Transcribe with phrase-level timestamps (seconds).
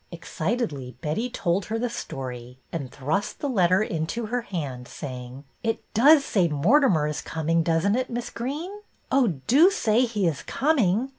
[0.11, 5.83] Excitedly Betty told her the story, and thrust the letter into her hand, saying, —"It
[5.93, 8.09] does say Mortimer is coming, does n't it.
[8.09, 8.79] Miss Greene.?
[9.11, 11.09] Oh, do say he is coming.